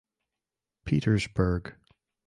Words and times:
Petersburg. 0.83 1.75